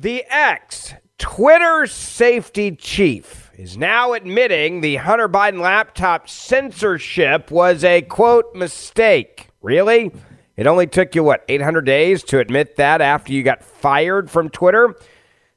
[0.00, 8.00] The ex Twitter safety chief is now admitting the Hunter Biden laptop censorship was a
[8.00, 9.50] quote mistake.
[9.60, 10.10] Really?
[10.56, 14.48] It only took you, what, 800 days to admit that after you got fired from
[14.48, 14.96] Twitter?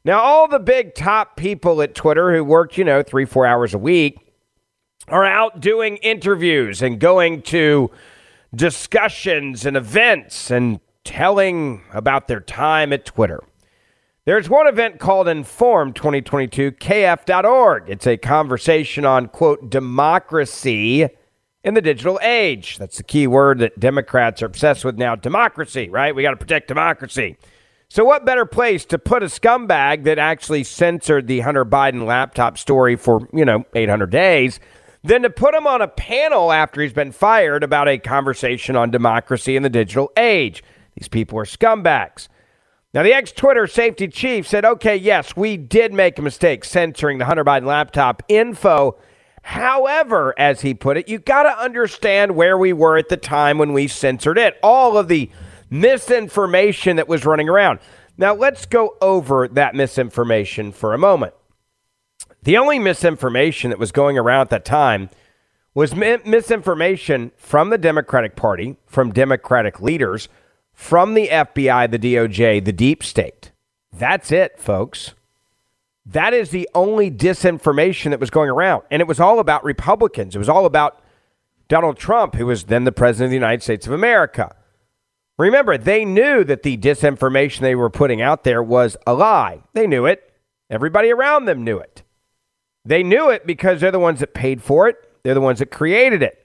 [0.04, 3.74] Now, all the big top people at Twitter who worked, you know, three, four hours
[3.74, 4.34] a week
[5.08, 7.92] are out doing interviews and going to
[8.54, 13.40] discussions and events and telling about their time at Twitter.
[14.26, 17.90] There's one event called Inform 2022, kf.org.
[17.90, 21.10] It's a conversation on, quote, democracy
[21.62, 22.78] in the digital age.
[22.78, 26.16] That's the key word that Democrats are obsessed with now democracy, right?
[26.16, 27.36] We got to protect democracy.
[27.90, 32.58] So, what better place to put a scumbag that actually censored the Hunter Biden laptop
[32.58, 34.62] story for, you know, 800 days
[35.04, 38.90] than to put him on a panel after he's been fired about a conversation on
[38.90, 40.64] democracy in the digital age?
[40.96, 42.30] These people are scumbags.
[42.94, 47.18] Now, the ex Twitter safety chief said, okay, yes, we did make a mistake censoring
[47.18, 48.98] the Hunter Biden laptop info.
[49.42, 53.58] However, as he put it, you got to understand where we were at the time
[53.58, 54.58] when we censored it.
[54.62, 55.32] All of the
[55.72, 57.80] misinformation that was running around.
[58.16, 61.34] Now, let's go over that misinformation for a moment.
[62.44, 65.10] The only misinformation that was going around at that time
[65.74, 70.30] was mi- misinformation from the Democratic Party, from Democratic leaders
[70.74, 73.52] from the FBI, the DOJ, the deep state.
[73.92, 75.14] That's it, folks.
[76.06, 78.84] That is the only disinformation that was going around.
[78.92, 80.36] And it was all about Republicans.
[80.36, 81.02] It was all about
[81.68, 84.56] Donald Trump, who was then the president of the United States of America.
[85.38, 89.64] Remember, they knew that the disinformation they were putting out there was a lie.
[89.74, 90.32] They knew it.
[90.70, 92.04] Everybody around them knew it.
[92.86, 95.72] They knew it because they're the ones that paid for it, they're the ones that
[95.72, 96.43] created it.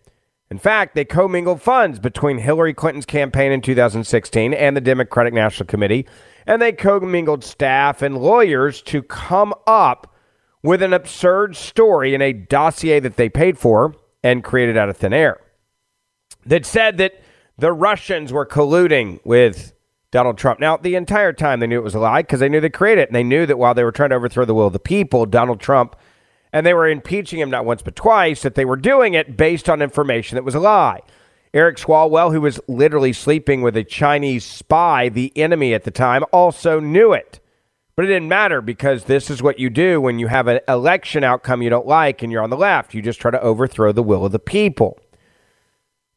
[0.50, 5.66] In fact, they commingled funds between Hillary Clinton's campaign in 2016 and the Democratic National
[5.66, 6.06] Committee,
[6.47, 10.14] and they commingled staff and lawyers to come up
[10.62, 14.97] with an absurd story in a dossier that they paid for and created out of
[14.97, 15.38] thin air
[16.47, 17.20] that said that
[17.58, 19.72] the Russians were colluding with
[20.10, 20.60] Donald Trump.
[20.60, 23.03] Now, the entire time they knew it was a lie because they knew they created
[23.03, 23.08] it.
[23.10, 25.26] And they knew that while they were trying to overthrow the will of the people,
[25.26, 25.97] Donald Trump
[26.53, 29.69] and they were impeaching him not once but twice, that they were doing it based
[29.69, 31.00] on information that was a lie.
[31.54, 36.25] Eric Swalwell, who was literally sleeping with a Chinese spy, the enemy at the time,
[36.32, 37.40] also knew it.
[37.96, 41.25] But it didn't matter because this is what you do when you have an election
[41.25, 42.94] outcome you don't like and you're on the left.
[42.94, 45.00] You just try to overthrow the will of the people.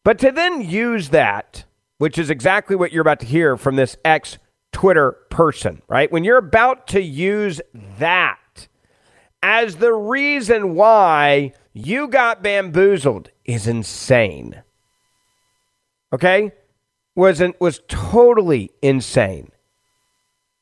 [0.04, 1.64] But to then use that,
[1.98, 4.38] which is exactly what you're about to hear from this ex
[4.72, 6.12] Twitter person, right?
[6.12, 7.62] When you're about to use
[8.00, 8.38] that
[9.44, 14.64] as the reason why you got bamboozled is insane.
[16.14, 16.52] Okay?
[17.16, 19.52] Was was totally insane.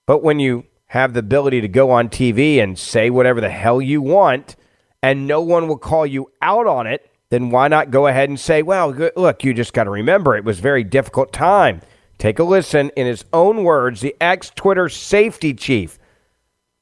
[0.07, 3.81] But when you have the ability to go on TV and say whatever the hell
[3.81, 4.55] you want
[5.03, 8.39] and no one will call you out on it then why not go ahead and
[8.39, 11.81] say, well, look, you just got to remember it was very difficult time.
[12.17, 15.99] Take a listen in his own words, the ex Twitter safety chief,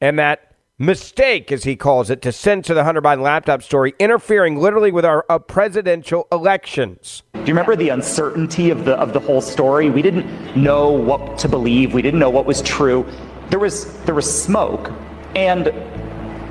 [0.02, 0.47] and that
[0.80, 5.06] mistake, as he calls it, to censor the Hunter Biden laptop story, interfering literally with
[5.06, 7.24] our uh, presidential elections.
[7.34, 9.90] Do you remember the uncertainty of the of the whole story?
[9.90, 11.94] We didn't know what to believe.
[11.94, 13.06] We didn't know what was true.
[13.50, 14.92] There was there was smoke,
[15.36, 15.74] and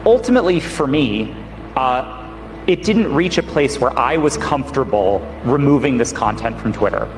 [0.05, 1.35] ultimately, for me,
[1.77, 2.25] uh,
[2.67, 7.09] it didn't reach a place where I was comfortable removing this content from Twitter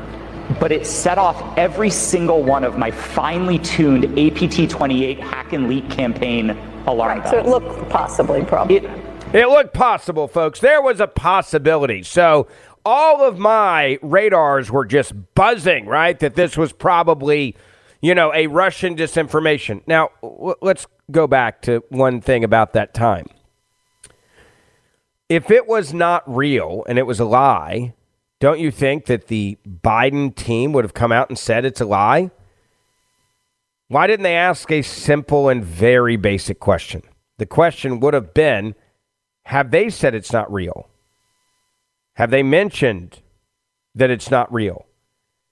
[0.61, 5.69] but it set off every single one of my finely tuned APT 28 hack and
[5.69, 6.56] leak campaign
[6.88, 7.31] alarm right, bells.
[7.32, 8.76] So it looked possibly probably.
[8.76, 8.85] It,
[9.32, 10.61] it looked possible, folks.
[10.61, 12.02] There was a possibility.
[12.02, 12.49] So
[12.85, 16.19] all of my radars were just buzzing, right?
[16.19, 17.55] That this was probably,
[18.00, 19.82] you know, a Russian disinformation.
[19.87, 23.26] Now, w- let's go back to one thing about that time.
[25.29, 27.93] If it was not real and it was a lie,
[28.40, 31.85] don't you think that the Biden team would have come out and said it's a
[31.85, 32.31] lie?
[33.88, 37.02] Why didn't they ask a simple and very basic question?
[37.38, 38.75] The question would have been
[39.46, 40.88] Have they said it's not real?
[42.17, 43.23] Have they mentioned
[43.94, 44.85] that it's not real?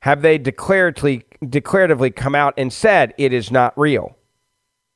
[0.03, 4.17] Have they declaratively, declaratively come out and said it is not real?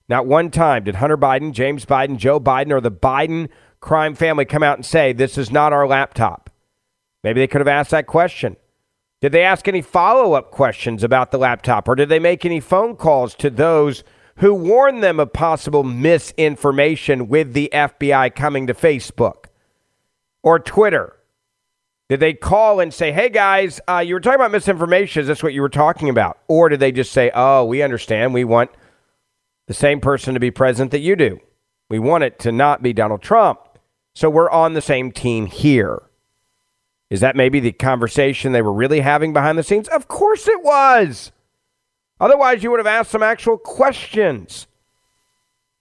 [0.09, 3.49] Not one time did Hunter Biden, James Biden, Joe Biden, or the Biden
[3.81, 6.51] crime family come out and say, This is not our laptop.
[7.25, 8.57] Maybe they could have asked that question.
[9.20, 12.61] Did they ask any follow up questions about the laptop, or did they make any
[12.61, 14.02] phone calls to those
[14.37, 19.46] who warned them of possible misinformation with the FBI coming to Facebook
[20.43, 21.17] or Twitter?
[22.08, 25.20] Did they call and say, hey guys, uh, you were talking about misinformation.
[25.20, 26.38] Is this what you were talking about?
[26.49, 28.34] Or did they just say, oh, we understand.
[28.34, 28.70] We want
[29.69, 31.38] the same person to be president that you do.
[31.88, 33.61] We want it to not be Donald Trump.
[34.14, 36.02] So we're on the same team here.
[37.11, 39.89] Is that maybe the conversation they were really having behind the scenes?
[39.89, 41.33] Of course it was.
[42.21, 44.69] Otherwise, you would have asked some actual questions.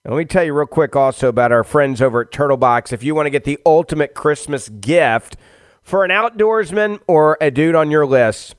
[0.04, 2.92] And let me tell you real quick also about our friends over at Turtlebox.
[2.92, 5.36] If you want to get the ultimate Christmas gift
[5.82, 8.56] for an outdoorsman or a dude on your list,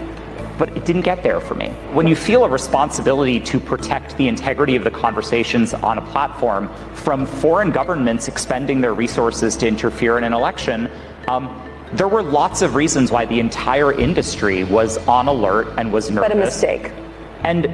[0.56, 1.68] But it didn't get there for me.
[1.92, 6.70] When you feel a responsibility to protect the integrity of the conversations on a platform
[6.94, 10.88] from foreign governments expending their resources to interfere in an election,
[11.28, 11.60] um,
[11.92, 16.28] there were lots of reasons why the entire industry was on alert and was nervous.
[16.28, 16.92] But a mistake.
[17.42, 17.66] And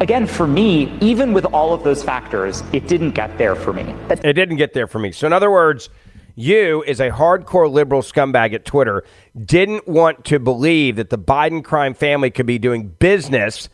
[0.00, 3.82] again, for me, even with all of those factors, it didn't get there for me.
[4.10, 5.12] It didn't get there for me.
[5.12, 5.88] So, in other words,
[6.34, 9.04] you, as a hardcore liberal scumbag at Twitter,
[9.42, 13.68] didn't want to believe that the Biden crime family could be doing business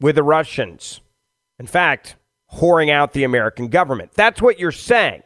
[0.00, 1.00] with the Russians.
[1.58, 2.16] In fact,
[2.54, 4.12] whoring out the American government.
[4.14, 5.22] That's what you're saying.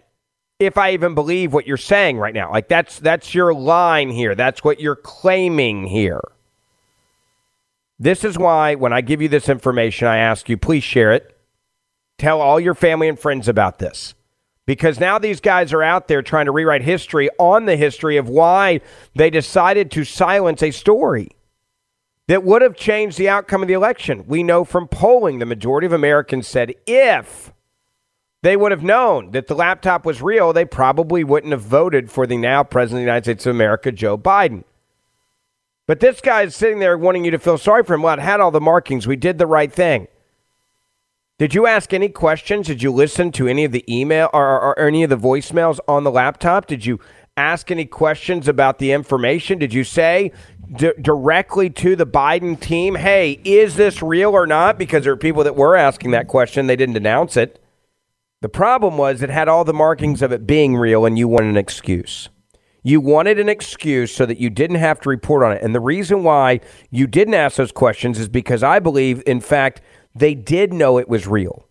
[0.59, 2.53] If I even believe what you're saying right now.
[2.53, 4.37] Like that's that's your line here.
[4.37, 6.21] That's what you're claiming here.
[8.03, 11.39] This is why when I give you this information, I ask you, please share it.
[12.19, 14.15] Tell all your family and friends about this.
[14.67, 18.29] Because now these guys are out there trying to rewrite history on the history of
[18.29, 18.81] why
[19.15, 21.31] they decided to silence a story.
[22.27, 24.25] that would have changed the outcome of the election.
[24.27, 27.53] We know from polling, the majority of Americans said if
[28.43, 32.27] they would have known that the laptop was real, they probably wouldn't have voted for
[32.27, 34.65] the now President of the United States of America, Joe Biden.
[35.87, 38.03] But this guy is sitting there wanting you to feel sorry for him.
[38.03, 39.07] Well, it had all the markings.
[39.07, 40.09] We did the right thing.
[41.39, 42.69] Did you ask any questions?
[42.69, 45.81] Did you listen to any of the email or, or, or any of the voicemails
[45.89, 46.67] on the laptop?
[46.67, 47.01] Did you
[47.37, 49.59] ask any questions about the information?
[49.59, 50.31] Did you say
[50.77, 54.79] d- directly to the Biden team, hey, is this real or not?
[54.79, 56.69] Because there are people that were asking that question.
[56.69, 57.59] They didn't announce it.
[58.41, 61.45] The problem was it had all the markings of it being real, and you want
[61.45, 62.29] an excuse.
[62.83, 65.63] You wanted an excuse so that you didn't have to report on it.
[65.63, 66.61] And the reason why
[66.91, 69.81] you didn't ask those questions is because I believe, in fact,
[70.15, 71.69] they did know it was real.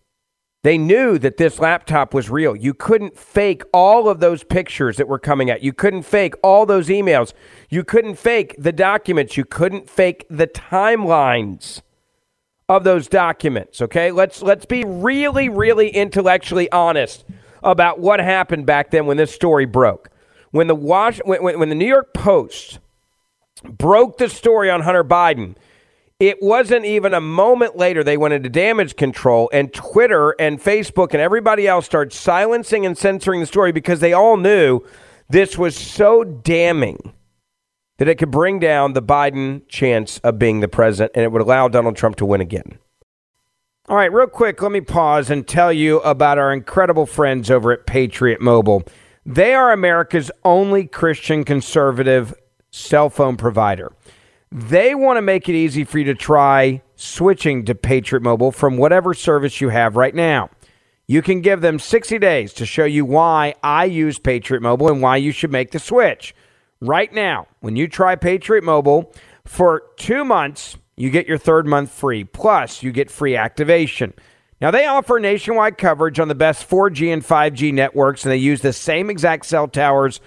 [0.62, 2.54] They knew that this laptop was real.
[2.54, 5.62] You couldn't fake all of those pictures that were coming out.
[5.62, 7.32] You couldn't fake all those emails.
[7.68, 9.36] You couldn't fake the documents.
[9.36, 11.82] You couldn't fake the timelines
[12.68, 13.82] of those documents.
[13.82, 14.12] Okay?
[14.12, 17.24] Let's let's be really really intellectually honest
[17.64, 20.11] about what happened back then when this story broke.
[20.52, 22.78] When the Wash when, when the New York Post
[23.64, 25.56] broke the story on Hunter Biden,
[26.20, 31.12] it wasn't even a moment later they went into damage control, and Twitter and Facebook
[31.12, 34.80] and everybody else started silencing and censoring the story because they all knew
[35.28, 37.12] this was so damning
[37.98, 41.42] that it could bring down the Biden chance of being the president and it would
[41.42, 42.78] allow Donald Trump to win again.
[43.88, 47.72] All right, real quick, let me pause and tell you about our incredible friends over
[47.72, 48.84] at Patriot Mobile.
[49.24, 52.34] They are America's only Christian conservative
[52.70, 53.92] cell phone provider.
[54.50, 58.76] They want to make it easy for you to try switching to Patriot Mobile from
[58.76, 60.50] whatever service you have right now.
[61.06, 65.00] You can give them 60 days to show you why I use Patriot Mobile and
[65.00, 66.34] why you should make the switch.
[66.80, 69.12] Right now, when you try Patriot Mobile
[69.44, 72.24] for two months, you get your third month free.
[72.24, 74.12] Plus, you get free activation.
[74.62, 78.60] Now, they offer nationwide coverage on the best 4G and 5G networks, and they use
[78.60, 80.20] the same exact cell towers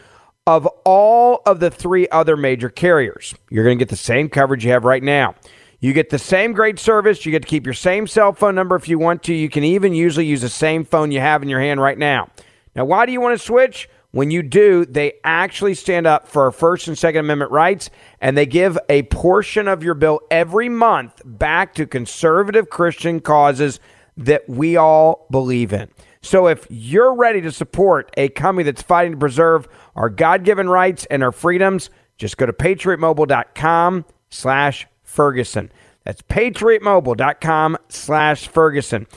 [0.46, 3.34] of all of the three other major carriers.
[3.50, 5.36] You're going to get the same coverage you have right now.
[5.80, 7.26] You get the same great service.
[7.26, 9.34] You get to keep your same cell phone number if you want to.
[9.34, 12.30] You can even usually use the same phone you have in your hand right now.
[12.76, 13.88] Now, why do you want to switch?
[14.12, 17.90] When you do, they actually stand up for First and Second Amendment rights
[18.20, 23.80] and they give a portion of your bill every month back to conservative Christian causes
[24.18, 25.90] that we all believe in.
[26.22, 31.06] So if you're ready to support a company that's fighting to preserve our God-given rights
[31.12, 35.72] and our freedoms, just go to patriotmobile.com slash Ferguson.
[36.04, 39.08] That's patriotmobile.com slash Ferguson.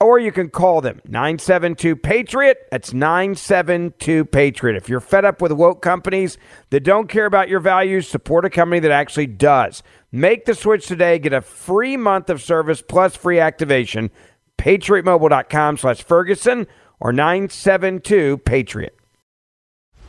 [0.00, 2.58] Or you can call them 972 Patriot.
[2.70, 4.76] That's 972 Patriot.
[4.76, 6.36] If you're fed up with woke companies
[6.70, 9.82] that don't care about your values, support a company that actually does.
[10.12, 11.18] Make the switch today.
[11.18, 14.10] Get a free month of service plus free activation.
[14.58, 16.66] PatriotMobile.com slash Ferguson
[17.00, 18.96] or 972 Patriot.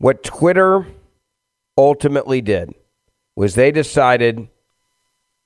[0.00, 0.86] What Twitter
[1.76, 2.74] ultimately did
[3.36, 4.48] was they decided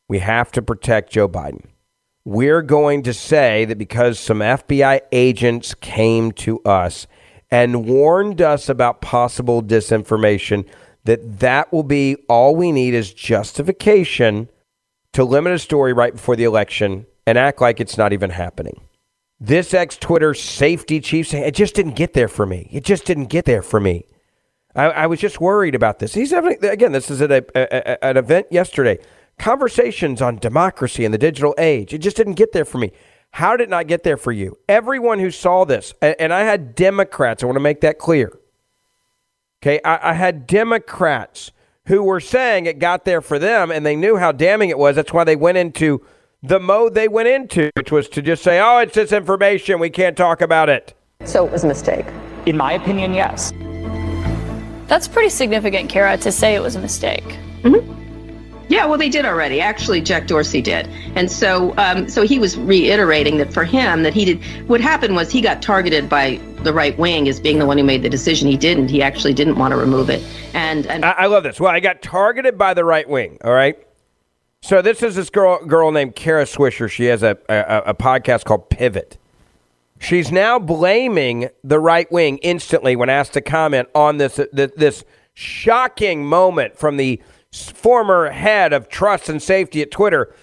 [0.09, 1.65] we have to protect Joe Biden.
[2.25, 7.09] We're going to say that because some FBI agents came to us
[7.51, 10.69] and warned us about possible disinformation
[11.03, 14.49] that that will be all we need as justification
[15.15, 18.83] to limit a story right before the election and act like it's not even happening.
[19.41, 22.69] This ex Twitter safety chief saying it just didn't get there for me.
[22.71, 24.07] It just didn't get there for me.
[24.75, 26.15] I, I was just worried about this.
[26.15, 26.93] He's having again.
[26.93, 28.99] This is at a, a, an event yesterday.
[29.39, 31.93] Conversations on democracy in the digital age.
[31.93, 32.93] It just didn't get there for me.
[33.33, 34.59] How did it not get there for you?
[34.69, 37.43] Everyone who saw this, and, and I had Democrats.
[37.43, 38.39] I want to make that clear.
[39.61, 41.51] Okay, I, I had Democrats
[41.87, 44.97] who were saying it got there for them and they knew how damning it was.
[44.97, 46.05] That's why they went into
[46.43, 49.81] the mode they went into, which was to just say, oh, it's disinformation.
[49.81, 50.95] We can't talk about it.
[51.25, 52.07] So it was a mistake.
[52.47, 53.53] In my opinion, yes.
[54.87, 57.25] That's pretty significant, Kara, to say it was a mistake.
[57.63, 57.95] Mm-hmm.
[58.69, 59.61] Yeah, well, they did already.
[59.61, 64.15] Actually, Jack Dorsey did, and so um, so he was reiterating that for him that
[64.15, 64.69] he did.
[64.69, 67.85] What happened was he got targeted by the right wing as being the one who
[67.85, 68.49] made the decision.
[68.49, 68.89] He didn't.
[68.89, 70.23] He actually didn't want to remove it.
[70.55, 71.61] And and I, I love this.
[71.61, 73.37] Well, I got targeted by the right wing.
[73.45, 73.77] All right.
[74.63, 76.91] So this is this girl girl named Kara Swisher.
[76.91, 79.19] She has a, a, a podcast called Pivot.
[80.05, 84.71] She's now blaming the right wing instantly when asked to comment on this uh, this,
[84.77, 90.35] this shocking moment from the former head of trust and safety at Twitter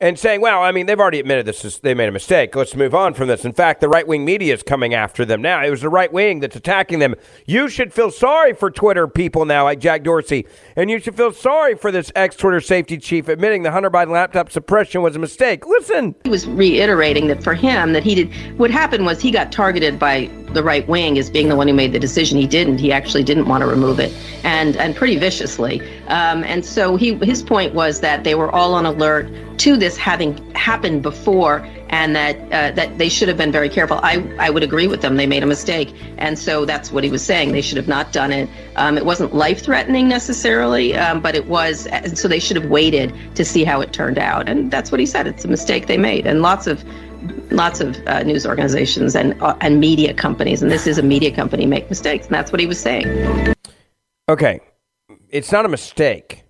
[0.00, 2.54] and saying, well, I mean, they've already admitted this is they made a mistake.
[2.54, 3.44] Let's move on from this.
[3.44, 5.64] In fact, the right wing media is coming after them now.
[5.64, 7.16] It was the right wing that's attacking them.
[7.46, 11.32] You should feel sorry for Twitter people now, like Jack Dorsey, and you should feel
[11.32, 15.18] sorry for this ex Twitter safety chief admitting the Hunter Biden laptop suppression was a
[15.18, 15.66] mistake.
[15.66, 18.58] Listen, he was reiterating that for him that he did.
[18.58, 21.74] What happened was he got targeted by the right wing as being the one who
[21.74, 22.38] made the decision.
[22.38, 22.78] He didn't.
[22.78, 24.12] He actually didn't want to remove it,
[24.44, 25.80] and and pretty viciously.
[26.06, 29.28] Um, and so he his point was that they were all on alert
[29.58, 33.98] to this having happened before and that uh, that they should have been very careful.
[34.02, 35.16] I, I would agree with them.
[35.16, 37.52] They made a mistake, and so that's what he was saying.
[37.52, 38.48] They should have not done it.
[38.76, 41.88] Um, it wasn't life threatening necessarily, um, but it was.
[42.14, 45.06] So they should have waited to see how it turned out, and that's what he
[45.06, 45.26] said.
[45.26, 46.84] It's a mistake they made, and lots of
[47.50, 51.34] lots of uh, news organizations and uh, and media companies, and this is a media
[51.34, 53.54] company make mistakes, and that's what he was saying.
[54.28, 54.60] Okay,
[55.30, 56.44] it's not a mistake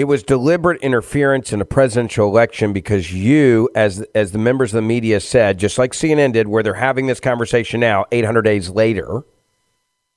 [0.00, 4.76] it was deliberate interference in a presidential election because you, as as the members of
[4.76, 8.70] the media said, just like CNN did, where they're having this conversation now, 800 days
[8.70, 9.24] later.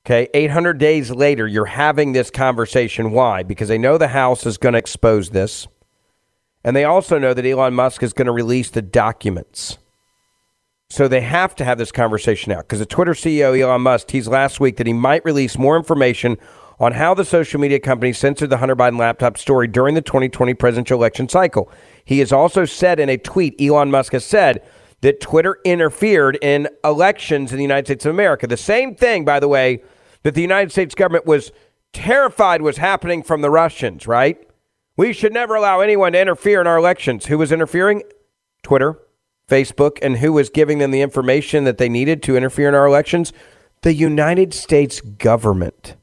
[0.06, 3.12] Okay, 800 days later, you're having this conversation.
[3.12, 3.44] Why?
[3.44, 5.68] Because they know the House is going to expose this.
[6.63, 9.80] And they also know that Elon Musk is going to release the documents.
[10.90, 14.30] So they have to have this conversation now because the Twitter CEO, Elon Musk, teased
[14.30, 16.38] last week that he might release more information
[16.79, 20.53] on how the social media company censored the Hunter Biden laptop story during the 2020
[20.53, 21.71] presidential election cycle.
[22.03, 24.63] He has also said in a tweet, Elon Musk has said
[25.01, 28.47] that Twitter interfered in elections in the United States of America.
[28.47, 29.83] The same thing, by the way,
[30.23, 31.51] that the United States government was
[31.91, 34.38] terrified was happening from the Russians, right?
[34.95, 37.25] We should never allow anyone to interfere in our elections.
[37.25, 38.03] Who was interfering?
[38.63, 38.99] Twitter,
[39.47, 42.86] Facebook, and who was giving them the information that they needed to interfere in our
[42.86, 43.33] elections?
[43.81, 45.95] The United States government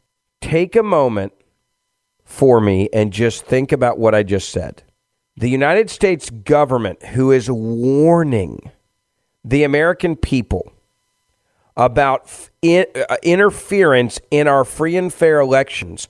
[0.51, 1.33] take a moment
[2.25, 4.83] for me and just think about what I just said.
[5.37, 8.73] The United States government, who is warning
[9.45, 10.73] the American people
[11.77, 16.09] about in, uh, interference in our free and fair elections,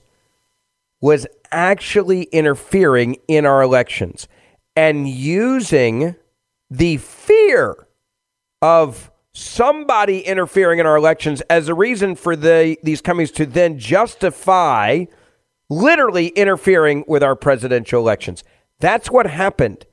[0.99, 4.27] was actually interfering in our elections
[4.75, 6.15] and using
[6.71, 7.75] the fear
[8.59, 13.79] of somebody interfering in our elections as a reason for the these companies to then
[13.79, 15.05] justify
[15.69, 18.43] literally interfering with our presidential elections.
[18.79, 19.85] That's what happened.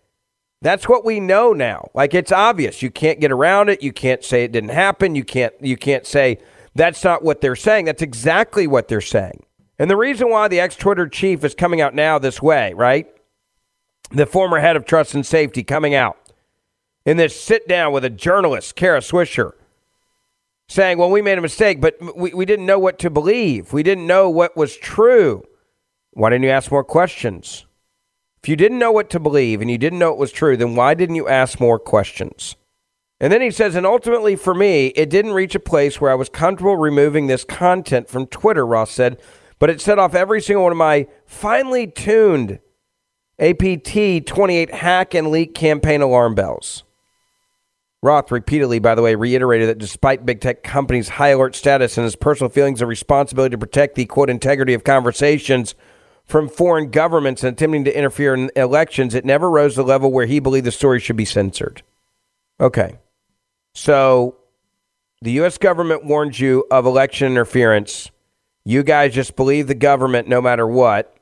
[0.61, 1.89] That's what we know now.
[1.95, 2.83] Like it's obvious.
[2.83, 3.83] You can't get around it.
[3.83, 5.15] You can't say it didn't happen.
[5.15, 6.39] You can't you can't say
[6.75, 7.85] that's not what they're saying.
[7.85, 9.45] That's exactly what they're saying.
[9.79, 13.07] And the reason why the ex Twitter chief is coming out now this way, right?
[14.11, 16.17] The former head of trust and safety coming out
[17.09, 19.53] in this sit down with a journalist, Kara Swisher,
[20.69, 23.73] saying, Well, we made a mistake, but we, we didn't know what to believe.
[23.73, 25.43] We didn't know what was true.
[26.11, 27.65] Why didn't you ask more questions?
[28.43, 30.75] If you didn't know what to believe and you didn't know it was true, then
[30.75, 32.57] why didn't you ask more questions?
[33.19, 36.15] And then he says, and ultimately for me, it didn't reach a place where I
[36.15, 39.19] was comfortable removing this content from Twitter, Roth said,
[39.59, 42.59] but it set off every single one of my finely tuned
[43.39, 46.85] APT 28 hack and leak campaign alarm bells.
[48.03, 52.05] Roth repeatedly, by the way, reiterated that despite big tech companies' high alert status and
[52.05, 55.75] his personal feelings of responsibility to protect the quote integrity of conversations
[56.25, 60.13] from foreign governments and attempting to interfere in elections, it never rose to the level
[60.13, 61.83] where he believed the story should be censored.
[62.61, 62.99] Okay.
[63.75, 64.37] So
[65.23, 65.59] the U.S.
[65.59, 68.11] government warned you of election interference.
[68.65, 71.17] You guys just believe the government no matter what.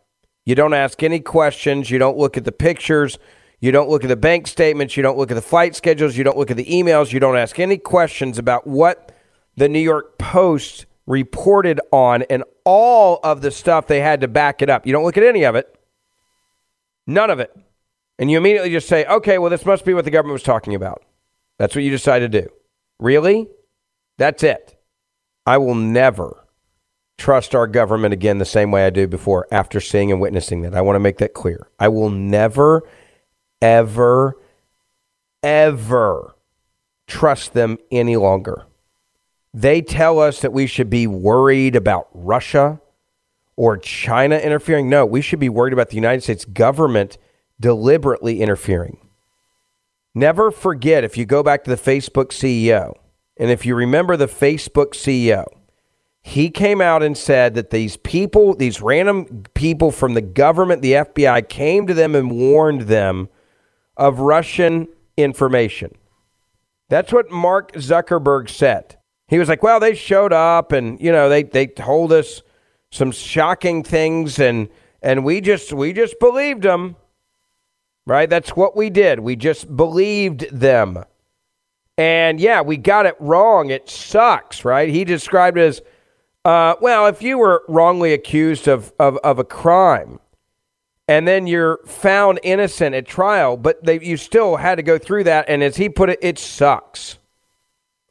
[0.45, 1.91] You don't ask any questions.
[1.91, 3.19] You don't look at the pictures.
[3.61, 4.97] You don't look at the bank statements.
[4.97, 6.17] You don't look at the flight schedules.
[6.17, 7.13] You don't look at the emails.
[7.13, 9.13] You don't ask any questions about what
[9.57, 14.61] the New York Post reported on and all of the stuff they had to back
[14.61, 14.87] it up.
[14.87, 15.79] You don't look at any of it.
[17.07, 17.57] None of it.
[18.19, 20.75] And you immediately just say, okay, well, this must be what the government was talking
[20.75, 21.05] about.
[21.59, 22.49] That's what you decide to do.
[22.99, 23.49] Really?
[24.19, 24.77] That's it.
[25.47, 26.47] I will never,
[27.19, 30.75] trust our government again the same way I do before after seeing and witnessing that.
[30.75, 31.69] I want to make that clear.
[31.79, 32.83] I will never,
[33.61, 34.37] ever,
[35.43, 36.35] ever
[37.07, 38.67] trust them any longer.
[39.55, 42.81] They tell us that we should be worried about Russia
[43.57, 44.89] or China interfering.
[44.89, 47.17] No, we should be worried about the United States government
[47.59, 48.99] deliberately interfering.
[50.15, 52.95] Never forget if you go back to the Facebook CEO,
[53.37, 55.47] and if you remember the Facebook CEO,
[56.23, 60.93] he came out and said that these people, these random people from the government, the
[60.93, 63.29] FBI, came to them and warned them
[63.97, 65.95] of Russian information.
[66.89, 68.97] That's what Mark Zuckerberg said.
[69.29, 72.43] He was like, well, they showed up and, you know, they, they told us
[72.91, 74.69] some shocking things and
[75.03, 76.97] and we just we just believed them.
[78.07, 78.31] Right?
[78.31, 79.21] That's what we did.
[79.21, 81.05] We just believed them.
[81.99, 83.71] And yeah, we got it wrong.
[83.71, 84.89] It sucks, right?
[84.89, 85.83] He described it as
[86.45, 90.21] uh, well, if you were wrongly accused of, of, of a crime
[91.09, 95.25] and then you're found innocent at trial, but they, you still had to go through
[95.25, 95.47] that.
[95.49, 97.19] And as he put it, it sucks.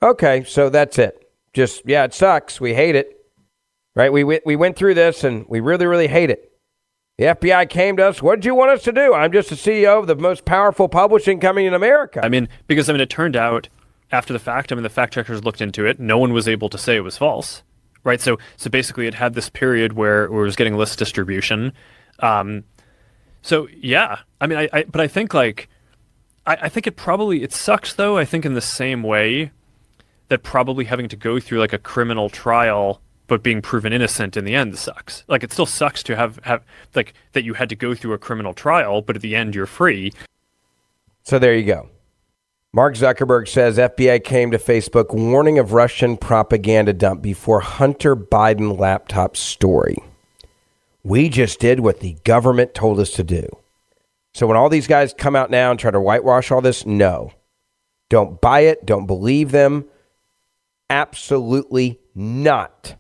[0.02, 1.30] Okay, so that's it.
[1.54, 2.60] Just, yeah, it sucks.
[2.62, 3.16] We hate it
[3.96, 4.12] right?
[4.12, 6.52] We, we went through this and we really, really hate it.
[7.18, 8.22] The FBI came to us.
[8.22, 9.14] What did you want us to do?
[9.14, 12.20] I'm just the CEO of the most powerful publishing company in America.
[12.22, 13.70] I mean, because I mean, it turned out
[14.12, 14.72] after the fact.
[14.72, 15.98] I mean, the fact checkers looked into it.
[15.98, 17.64] No one was able to say it was false,
[18.04, 18.20] right?
[18.20, 21.72] So, so basically, it had this period where, where it was getting list distribution.
[22.20, 22.66] Um,
[23.46, 25.70] so yeah, I mean, I, I but I think like,
[26.48, 28.18] I, I think it probably it sucks though.
[28.18, 29.52] I think in the same way
[30.30, 34.46] that probably having to go through like a criminal trial but being proven innocent in
[34.46, 35.24] the end sucks.
[35.28, 36.64] Like it still sucks to have have
[36.96, 39.68] like that you had to go through a criminal trial, but at the end you're
[39.68, 40.12] free.
[41.22, 41.90] So there you go.
[42.74, 48.80] Mark Zuckerberg says FBI came to Facebook warning of Russian propaganda dump before Hunter Biden
[48.80, 49.98] laptop story.
[51.06, 53.48] We just did what the government told us to do.
[54.34, 57.32] So when all these guys come out now and try to whitewash all this, no.
[58.10, 59.86] Don't buy it, don't believe them.
[60.90, 62.96] Absolutely not.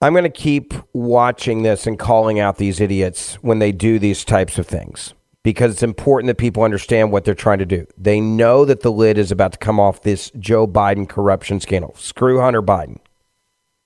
[0.00, 4.24] I'm going to keep watching this and calling out these idiots when they do these
[4.24, 7.86] types of things because it's important that people understand what they're trying to do.
[7.98, 11.94] They know that the lid is about to come off this Joe Biden corruption scandal.
[11.94, 13.00] Screw Hunter Biden.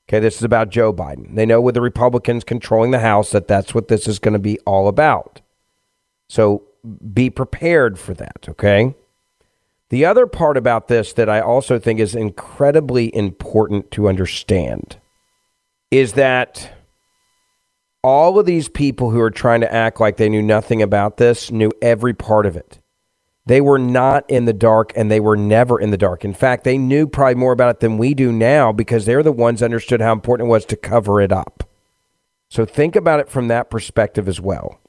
[0.08, 1.34] Okay, this is about Joe Biden.
[1.34, 4.38] They know with the Republicans controlling the House that that's what this is going to
[4.38, 5.40] be all about.
[6.28, 6.62] So
[7.12, 8.94] be prepared for that, okay?
[9.90, 14.98] The other part about this that I also think is incredibly important to understand
[15.90, 16.72] is that
[18.02, 21.50] all of these people who are trying to act like they knew nothing about this
[21.50, 22.78] knew every part of it.
[23.46, 26.24] They were not in the dark and they were never in the dark.
[26.24, 29.32] In fact, they knew probably more about it than we do now because they're the
[29.32, 31.62] ones understood how important it was to cover it up.
[32.48, 34.80] So think about it from that perspective as well.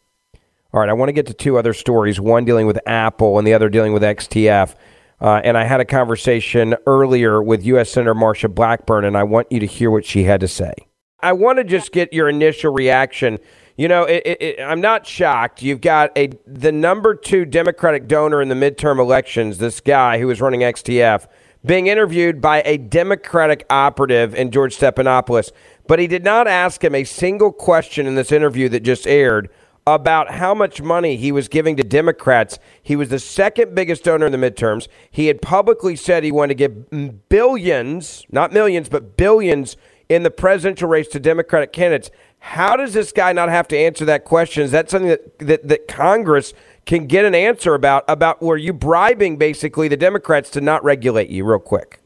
[0.74, 3.48] All right, I want to get to two other stories, one dealing with Apple and
[3.48, 4.76] the other dealing with XTF.
[5.20, 7.90] Uh, and I had a conversation earlier with U.S.
[7.90, 10.74] Senator Marsha Blackburn, and I want you to hear what she had to say.
[11.20, 13.40] I want to just get your initial reaction.
[13.78, 15.62] You know, it, it, I'm not shocked.
[15.62, 20.26] You've got a the number two Democratic donor in the midterm elections, this guy who
[20.26, 21.28] was running XTF,
[21.64, 25.52] being interviewed by a Democratic operative in George Stephanopoulos,
[25.86, 29.48] but he did not ask him a single question in this interview that just aired
[29.86, 32.58] about how much money he was giving to Democrats.
[32.82, 34.88] He was the second biggest donor in the midterms.
[35.12, 39.78] He had publicly said he wanted to give billions, not millions, but billions
[40.10, 42.12] in the presidential race to Democratic candidates.
[42.48, 44.64] How does this guy not have to answer that question?
[44.64, 46.54] Is that something that, that, that Congress
[46.86, 48.06] can get an answer about?
[48.08, 52.00] About were you bribing basically the Democrats to not regulate you, real quick?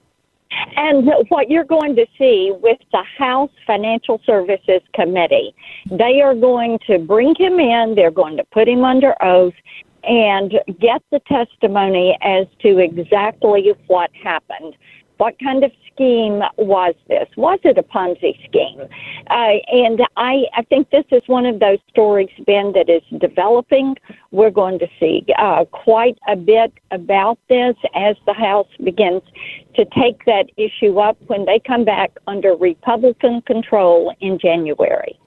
[0.75, 5.53] And what you're going to see with the House Financial Services Committee,
[5.91, 9.53] they are going to bring him in, they're going to put him under oath,
[10.03, 14.75] and get the testimony as to exactly what happened.
[15.21, 17.29] What kind of scheme was this?
[17.37, 18.81] Was it a Ponzi scheme?
[19.29, 23.97] Uh, and I, I think this is one of those stories, Ben, that is developing.
[24.31, 29.21] We're going to see uh, quite a bit about this as the House begins
[29.75, 35.19] to take that issue up when they come back under Republican control in January.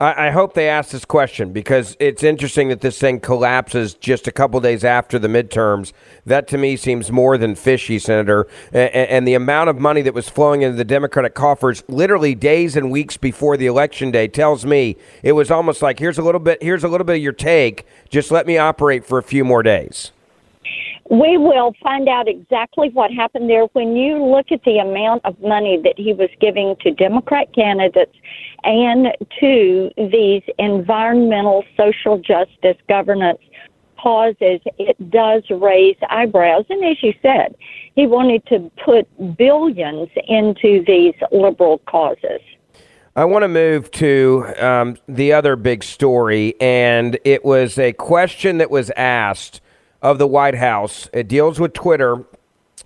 [0.00, 4.26] I, I hope they ask this question because it's interesting that this thing collapses just
[4.26, 5.92] a couple days after the midterms.
[6.24, 8.48] That to me seems more than fishy, Senator.
[8.72, 12.76] And, and the amount of money that was flowing into the Democratic coffers literally days
[12.76, 16.40] and weeks before the election day tells me it was almost like here's a little
[16.40, 17.86] bit here's a little bit of your take.
[18.08, 20.12] Just let me operate for a few more days.
[21.10, 23.64] We will find out exactly what happened there.
[23.72, 28.14] When you look at the amount of money that he was giving to Democrat candidates
[28.62, 29.08] and
[29.40, 33.40] to these environmental, social justice, governance
[34.00, 36.64] causes, it does raise eyebrows.
[36.70, 37.56] And as you said,
[37.96, 42.40] he wanted to put billions into these liberal causes.
[43.16, 48.58] I want to move to um, the other big story, and it was a question
[48.58, 49.60] that was asked
[50.02, 51.08] of the White House.
[51.12, 52.24] It deals with Twitter.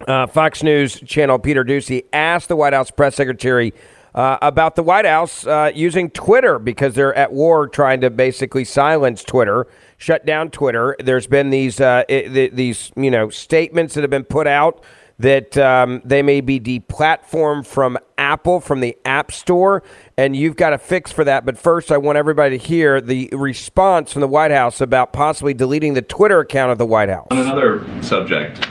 [0.06, 3.72] Uh, Fox News channel Peter Doocy asked the White House press secretary
[4.14, 8.64] uh, about the White House uh, using Twitter because they're at war trying to basically
[8.64, 9.66] silence Twitter,
[9.98, 10.96] shut down Twitter.
[11.02, 14.82] There's been these uh, it, these you know statements that have been put out
[15.18, 19.82] that um, they may be deplatformed from Apple from the App Store,
[20.16, 21.44] and you've got a fix for that.
[21.44, 25.54] But first, I want everybody to hear the response from the White House about possibly
[25.54, 27.28] deleting the Twitter account of the White House.
[27.30, 28.64] On another subject,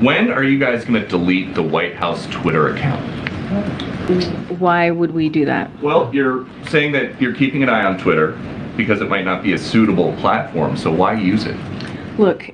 [0.00, 3.00] when are you guys going to delete the White House Twitter account?
[4.58, 5.70] Why would we do that?
[5.82, 8.38] Well, you're saying that you're keeping an eye on Twitter
[8.76, 11.56] because it might not be a suitable platform, so why use it?
[12.18, 12.50] Look,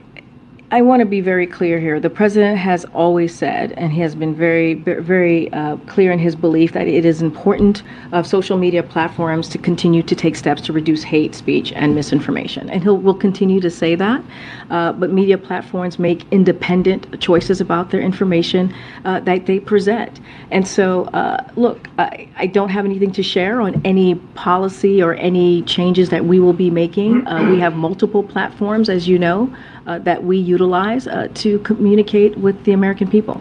[0.70, 1.98] I want to be very clear here.
[1.98, 6.36] The president has always said, and he has been very, very uh, clear in his
[6.36, 10.74] belief that it is important of social media platforms to continue to take steps to
[10.74, 12.68] reduce hate speech and misinformation.
[12.68, 14.22] And he will continue to say that.
[14.68, 18.74] Uh, but media platforms make independent choices about their information
[19.06, 20.20] uh, that they present.
[20.50, 25.14] And so, uh, look, I, I, don't have anything to share on any policy or
[25.14, 27.26] any changes that we will be making.
[27.26, 29.54] Uh, we have multiple platforms, as you know
[29.96, 33.40] that we utilize uh, to communicate with the American people.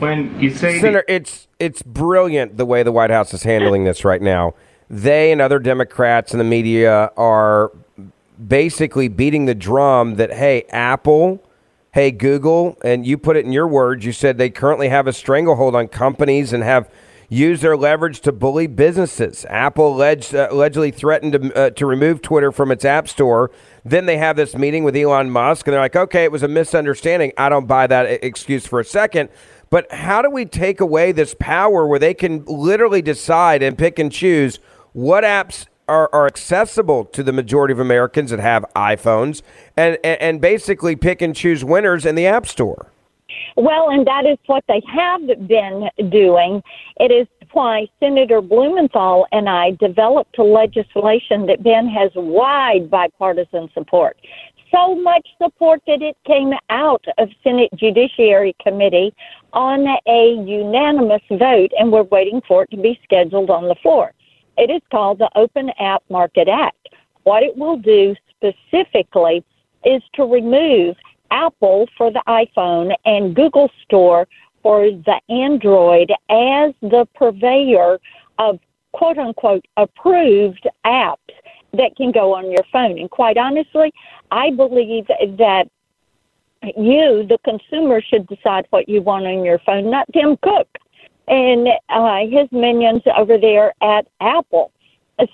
[0.00, 4.04] When you say Senator, it's it's brilliant the way the White House is handling this
[4.04, 4.54] right now.
[4.90, 7.70] They and other Democrats in the media are
[8.46, 11.42] basically beating the drum that hey, Apple,
[11.92, 14.04] hey, Google, and you put it in your words.
[14.04, 16.90] You said they currently have a stranglehold on companies and have
[17.28, 19.46] used their leverage to bully businesses.
[19.48, 23.50] Apple alleged, uh, allegedly threatened to, uh, to remove Twitter from its app store
[23.84, 26.48] then they have this meeting with Elon Musk, and they're like, okay, it was a
[26.48, 27.32] misunderstanding.
[27.36, 29.28] I don't buy that excuse for a second.
[29.70, 33.98] But how do we take away this power where they can literally decide and pick
[33.98, 34.58] and choose
[34.92, 39.42] what apps are, are accessible to the majority of Americans that have iPhones
[39.76, 42.90] and, and, and basically pick and choose winners in the App Store?
[43.56, 46.62] Well, and that is what they have been doing.
[46.98, 53.68] It is why Senator Blumenthal and I developed a legislation that Ben has wide bipartisan
[53.74, 54.18] support.
[54.70, 59.14] So much support that it came out of Senate Judiciary Committee
[59.52, 64.12] on a unanimous vote, and we're waiting for it to be scheduled on the floor.
[64.56, 66.88] It is called the Open App Market Act.
[67.22, 69.44] What it will do specifically
[69.84, 70.96] is to remove
[71.30, 74.26] Apple for the iPhone and Google Store
[74.64, 78.00] for the Android as the purveyor
[78.38, 78.58] of
[78.92, 81.18] quote unquote approved apps
[81.74, 82.98] that can go on your phone.
[82.98, 83.92] And quite honestly,
[84.30, 85.68] I believe that
[86.76, 90.66] you, the consumer, should decide what you want on your phone, not Tim Cook
[91.28, 94.72] and uh, his minions over there at Apple.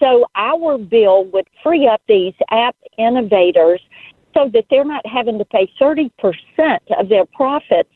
[0.01, 3.81] So our bill would free up these app innovators
[4.35, 6.11] so that they're not having to pay 30%
[6.99, 7.91] of their profits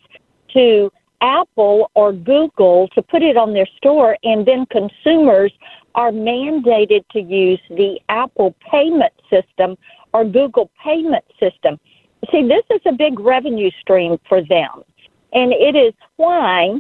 [0.55, 5.53] to Apple or Google to put it on their store, and then consumers
[5.94, 9.77] are mandated to use the Apple payment system
[10.12, 11.79] or Google payment system.
[12.31, 14.83] See, this is a big revenue stream for them,
[15.33, 16.79] and it is why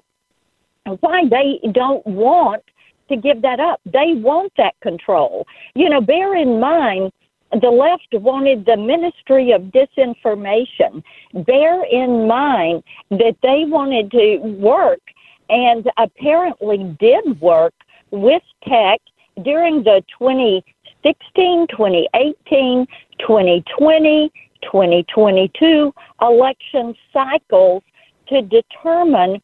[1.00, 2.62] why they don't want
[3.08, 3.80] to give that up.
[3.86, 5.46] They want that control.
[5.74, 7.12] You know, bear in mind
[7.60, 11.02] the left wanted the Ministry of Disinformation.
[11.46, 15.00] Bear in mind that they wanted to work
[15.48, 17.74] and apparently did work
[18.10, 19.00] with tech
[19.42, 22.86] during the 2016, 2018,
[23.18, 27.82] 2020, 2022 election cycles
[28.28, 29.40] to determine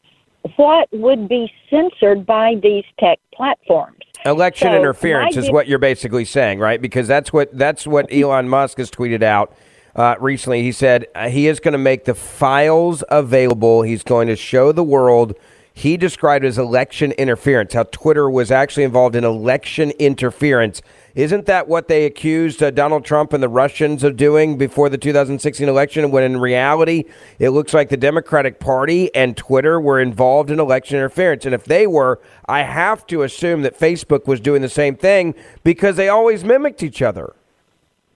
[0.55, 3.99] what would be censored by these tech platforms.
[4.25, 6.81] Election so interference is what you're basically saying, right?
[6.81, 9.55] Because that's what that's what Elon Musk has tweeted out
[9.95, 10.61] uh, recently.
[10.61, 13.81] He said uh, he is going to make the files available.
[13.81, 15.35] He's going to show the world.
[15.73, 20.81] He described as election interference, how Twitter was actually involved in election interference
[21.15, 24.97] isn't that what they accused uh, Donald Trump and the Russians of doing before the
[24.97, 26.09] 2016 election?
[26.09, 27.05] When in reality,
[27.37, 31.45] it looks like the Democratic Party and Twitter were involved in election interference.
[31.45, 35.35] And if they were, I have to assume that Facebook was doing the same thing
[35.63, 37.35] because they always mimicked each other.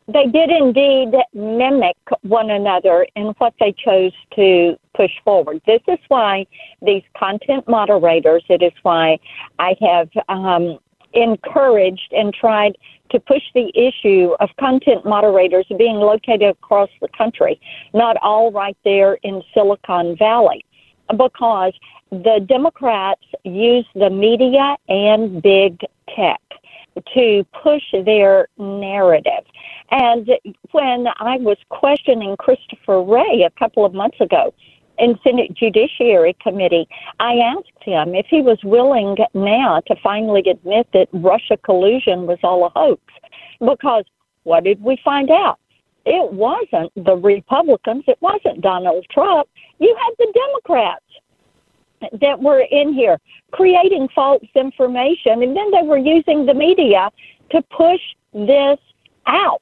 [0.07, 5.61] They did indeed mimic one another in what they chose to push forward.
[5.65, 6.45] This is why
[6.81, 9.19] these content moderators, it is why
[9.57, 10.77] I have um,
[11.13, 12.77] encouraged and tried
[13.09, 17.59] to push the issue of content moderators being located across the country,
[17.93, 20.65] not all right there in Silicon Valley,
[21.17, 21.73] because
[22.11, 25.79] the Democrats use the media and big
[26.15, 26.41] tech
[27.13, 29.45] to push their narrative.
[29.91, 30.29] And
[30.71, 34.53] when I was questioning Christopher Wray a couple of months ago
[34.97, 36.87] in Senate Judiciary Committee,
[37.19, 42.39] I asked him if he was willing now to finally admit that Russia collusion was
[42.43, 43.01] all a hoax.
[43.59, 44.05] Because
[44.43, 45.59] what did we find out?
[46.05, 49.49] It wasn't the Republicans, it wasn't Donald Trump.
[49.79, 51.03] You had the Democrats
[52.21, 53.19] that were in here
[53.51, 57.09] creating false information, and then they were using the media
[57.51, 58.01] to push
[58.33, 58.79] this
[59.27, 59.61] out.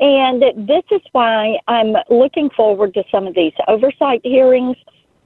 [0.00, 4.76] And this is why I'm looking forward to some of these oversight hearings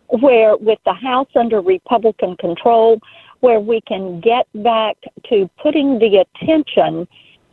[0.09, 3.01] where, with the House under Republican control,
[3.41, 4.97] where we can get back
[5.29, 7.07] to putting the attention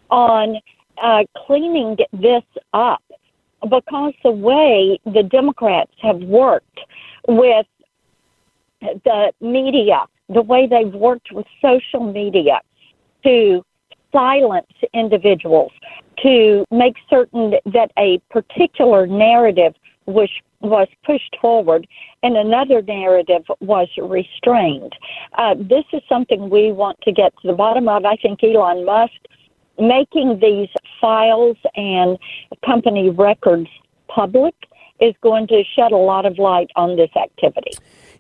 [0.09, 0.57] on
[1.01, 3.03] uh, cleaning this up.
[3.61, 6.79] Because the way the Democrats have worked
[7.27, 7.67] with
[8.81, 12.61] the media, the way they've worked with social media
[13.23, 13.63] to
[14.11, 15.71] silence individuals,
[16.21, 19.73] to make certain that a particular narrative
[20.05, 20.29] was
[20.61, 21.87] was pushed forward
[22.21, 24.93] and another narrative was restrained.
[25.33, 28.05] Uh, this is something we want to get to the bottom of.
[28.05, 29.13] I think Elon Musk
[29.79, 32.17] making these files and
[32.63, 33.67] company records
[34.07, 34.53] public
[34.99, 37.71] is going to shed a lot of light on this activity.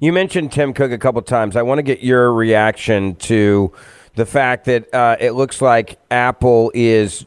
[0.01, 1.55] You mentioned Tim Cook a couple times.
[1.55, 3.71] I want to get your reaction to
[4.15, 7.23] the fact that uh, it looks like Apple is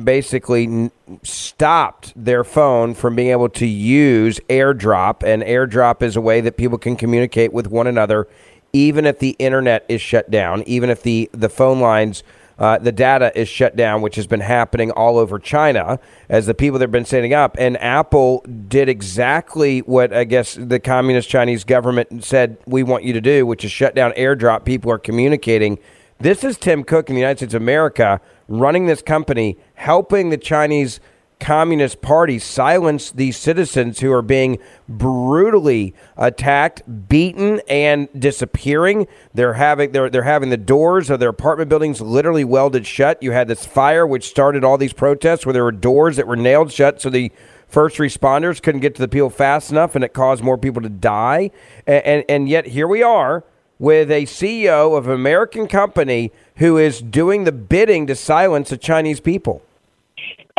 [0.04, 0.92] basically
[1.24, 5.24] stopped their phone from being able to use AirDrop.
[5.24, 8.28] And AirDrop is a way that people can communicate with one another,
[8.74, 12.24] even if the internet is shut down, even if the, the phone lines
[12.62, 16.54] uh, the data is shut down, which has been happening all over China as the
[16.54, 17.56] people that have been standing up.
[17.58, 23.14] And Apple did exactly what I guess the communist Chinese government said we want you
[23.14, 24.64] to do, which is shut down AirDrop.
[24.64, 25.80] People are communicating.
[26.20, 30.38] This is Tim Cook in the United States of America running this company, helping the
[30.38, 31.00] Chinese
[31.42, 39.08] Communist Party silence these citizens who are being brutally attacked, beaten, and disappearing.
[39.34, 43.22] They're having they're they're having the doors of their apartment buildings literally welded shut.
[43.22, 46.38] You had this fire which started all these protests where there were doors that were
[46.38, 47.32] nailed shut so the
[47.68, 50.90] first responders couldn't get to the people fast enough and it caused more people to
[50.90, 51.52] die.
[51.88, 53.44] And and, and yet here we are
[53.80, 58.78] with a CEO of an American company who is doing the bidding to silence the
[58.78, 59.64] Chinese people.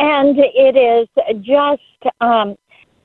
[0.03, 1.07] And it is
[1.41, 2.57] just, um,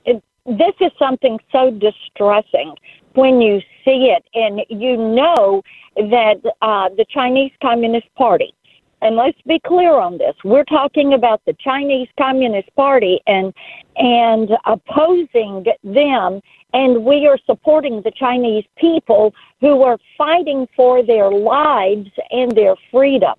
[0.03, 2.75] it, this is something so distressing
[3.13, 5.63] when you see it, and you know
[5.95, 8.53] that uh, the Chinese Communist Party,
[9.01, 13.53] and let's be clear on this, we're talking about the Chinese Communist Party and
[13.95, 16.41] and opposing them,
[16.73, 22.75] and we are supporting the Chinese people who are fighting for their lives and their
[22.91, 23.35] freedom.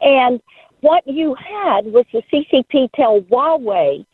[0.00, 0.40] And
[0.80, 4.04] what you had was the CCP tell Huawei,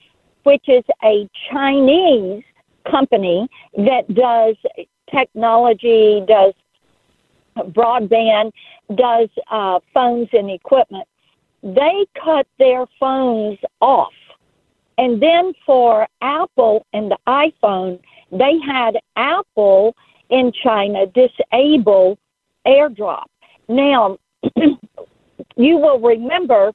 [0.44, 2.42] which is a Chinese
[2.90, 4.56] company that does
[5.10, 6.54] technology, does
[7.56, 8.52] broadband,
[8.94, 11.06] does uh, phones and equipment.
[11.62, 14.12] they cut their phones off.
[14.98, 17.98] And then for Apple and the iPhone,
[18.30, 19.94] they had Apple
[20.30, 22.18] in China disable
[22.66, 23.24] airdrop.
[23.68, 24.18] Now,
[25.56, 26.72] you will remember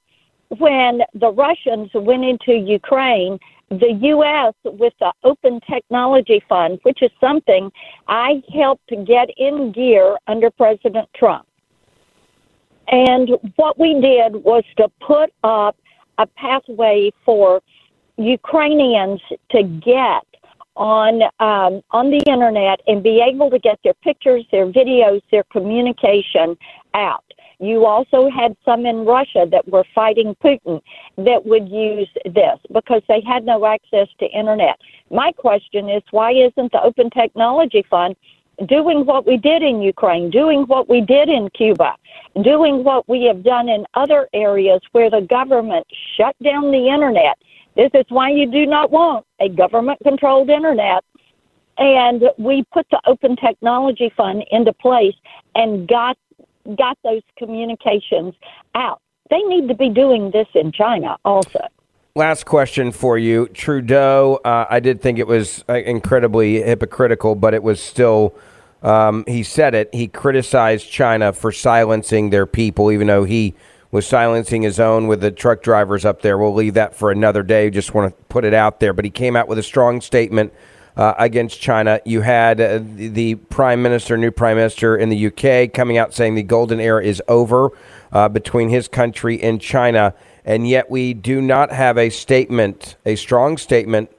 [0.58, 4.54] when the Russians went into Ukraine, the U.S.
[4.66, 7.72] with the Open Technology Fund, which is something
[8.08, 11.48] I helped get in gear under President Trump.
[12.90, 15.78] And what we did was to put up
[16.18, 17.62] a pathway for
[18.18, 19.22] Ukrainians
[19.52, 20.26] to get
[20.76, 25.44] on um, on the internet and be able to get their pictures, their videos, their
[25.46, 26.58] communication
[26.94, 27.24] out.
[27.62, 30.82] You also had some in Russia that were fighting Putin
[31.18, 34.80] that would use this because they had no access to internet.
[35.12, 38.16] My question is why isn't the Open Technology Fund
[38.68, 41.96] doing what we did in Ukraine, doing what we did in Cuba,
[42.44, 45.86] doing what we have done in other areas where the government
[46.18, 47.38] shut down the internet.
[47.76, 51.04] This is why you do not want a government controlled internet.
[51.78, 55.16] And we put the Open Technology Fund into place
[55.56, 56.18] and got
[56.78, 58.34] got those communications
[58.76, 59.02] out.
[59.30, 61.62] They need to be doing this in China also.
[62.16, 63.48] Last question for you.
[63.48, 68.36] Trudeau, uh, I did think it was uh, incredibly hypocritical, but it was still
[68.82, 69.94] um, he said it.
[69.94, 73.54] He criticized China for silencing their people, even though he
[73.92, 76.38] was silencing his own with the truck drivers up there.
[76.38, 77.70] We'll leave that for another day.
[77.70, 78.94] Just want to put it out there.
[78.94, 80.54] But he came out with a strong statement
[80.96, 82.00] uh, against China.
[82.06, 86.36] You had uh, the prime minister, new prime minister in the UK, coming out saying
[86.36, 87.70] the golden era is over
[88.12, 90.14] uh, between his country and China.
[90.44, 94.12] And yet we do not have a statement, a strong statement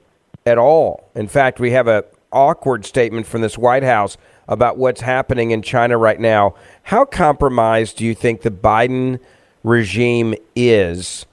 [0.45, 1.09] at all.
[1.15, 4.17] In fact, we have a awkward statement from this White House
[4.47, 6.55] about what's happening in China right now.
[6.83, 9.19] How compromised do you think the Biden
[9.63, 11.25] regime is?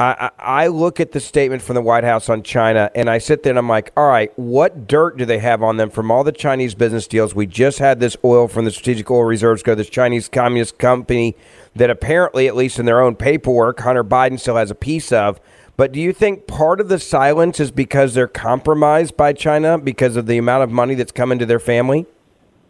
[0.00, 3.42] I, I, look at the statement from the White House on China and I sit
[3.42, 6.22] there and I'm like, all right, what dirt do they have on them from all
[6.22, 7.34] the Chinese business deals?
[7.34, 11.34] We just had this oil from the Strategic Oil Reserves go, this Chinese Communist company
[11.74, 15.40] that apparently, at least in their own paperwork, Hunter Biden still has a piece of.
[15.76, 20.14] But do you think part of the silence is because they're compromised by China because
[20.14, 22.06] of the amount of money that's coming to their family?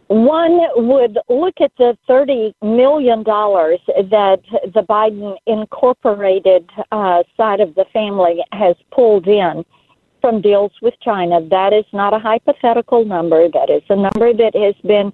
[0.09, 4.39] One would look at the $30 million that
[4.73, 9.63] the Biden Incorporated uh, side of the family has pulled in
[10.19, 11.47] from deals with China.
[11.47, 13.49] That is not a hypothetical number.
[13.49, 15.13] That is a number that has been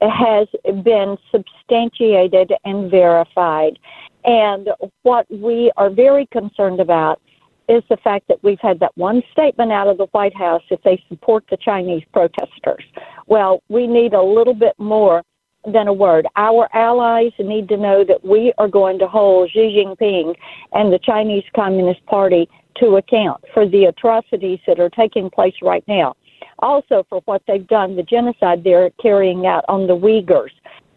[0.00, 0.48] has
[0.82, 3.78] been substantiated and verified.
[4.24, 4.70] And
[5.02, 7.20] what we are very concerned about
[7.68, 10.82] is the fact that we've had that one statement out of the White House if
[10.82, 12.84] they support the Chinese protesters.
[13.26, 15.22] Well, we need a little bit more
[15.64, 16.26] than a word.
[16.36, 20.34] Our allies need to know that we are going to hold Xi Jinping
[20.72, 25.84] and the Chinese Communist Party to account for the atrocities that are taking place right
[25.86, 26.14] now.
[26.58, 30.50] Also, for what they've done, the genocide they're carrying out on the Uyghurs,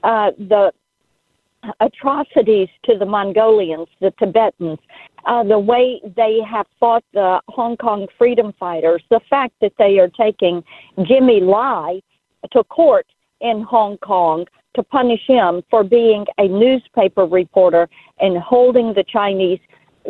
[0.03, 0.71] uh, the
[1.79, 4.79] atrocities to the Mongolians, the Tibetans,
[5.25, 9.99] uh, the way they have fought the Hong Kong freedom fighters, the fact that they
[9.99, 10.63] are taking
[11.03, 12.01] Jimmy Lai
[12.51, 13.07] to court
[13.41, 14.45] in Hong Kong
[14.75, 19.59] to punish him for being a newspaper reporter and holding the Chinese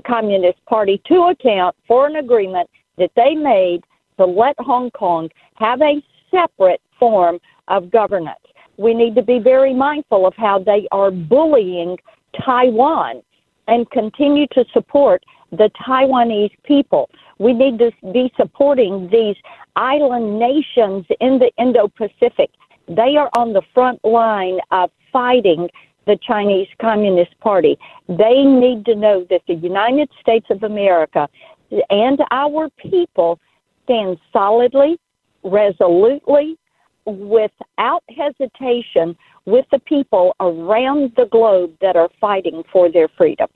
[0.06, 3.84] Communist Party to account for an agreement that they made
[4.18, 8.40] to let Hong Kong have a separate form of governance.
[8.78, 11.98] We need to be very mindful of how they are bullying
[12.44, 13.22] Taiwan
[13.68, 17.10] and continue to support the Taiwanese people.
[17.40, 19.36] We need to be supporting these
[19.76, 22.52] island nations in the Indo Pacific.
[22.88, 25.70] They are on the front line of fighting
[26.06, 27.78] the Chinese Communist Party.
[28.08, 31.28] They need to know that the United States of America
[31.90, 33.40] and our people
[33.84, 35.00] stand solidly,
[35.44, 36.58] resolutely,
[37.06, 39.16] without hesitation
[39.46, 43.48] with the people around the globe that are fighting for their freedom.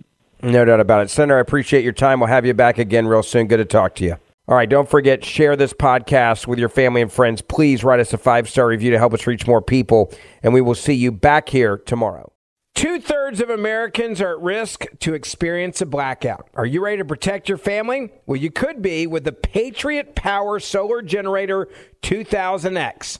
[0.41, 1.09] No doubt about it.
[1.09, 2.19] Senator, I appreciate your time.
[2.19, 3.47] We'll have you back again real soon.
[3.47, 4.15] Good to talk to you.
[4.47, 7.39] All right, don't forget, share this podcast with your family and friends.
[7.39, 10.11] Please write us a five star review to help us reach more people,
[10.41, 12.31] and we will see you back here tomorrow.
[12.73, 16.47] Two thirds of Americans are at risk to experience a blackout.
[16.55, 18.09] Are you ready to protect your family?
[18.25, 21.67] Well, you could be with the Patriot Power Solar Generator
[22.01, 23.19] 2000X.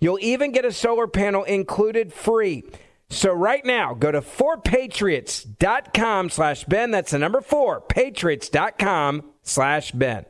[0.00, 2.64] You'll even get a solar panel included free.
[3.08, 6.90] So right now, go to 4patriots.com slash Ben.
[6.90, 10.24] That's the number 4, patriots.com slash Ben.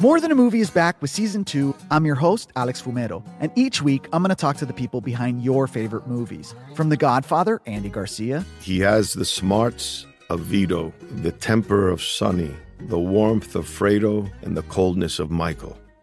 [0.00, 1.74] More Than a Movie is back with season two.
[1.90, 5.00] I'm your host, Alex Fumero, and each week I'm going to talk to the people
[5.00, 6.54] behind your favorite movies.
[6.76, 8.46] From The Godfather, Andy Garcia.
[8.60, 14.56] He has the smarts of Vito, the temper of Sonny, the warmth of Fredo, and
[14.56, 15.76] the coldness of Michael.